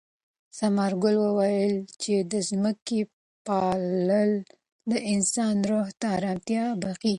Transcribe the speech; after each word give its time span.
ثمرګل 0.57 1.15
وویل 1.25 1.75
چې 2.01 2.13
د 2.31 2.33
ځمکې 2.49 2.99
پالل 3.47 4.31
د 4.91 4.93
انسان 5.13 5.55
روح 5.69 5.87
ته 5.99 6.05
ارامتیا 6.17 6.63
بښي. 6.81 7.09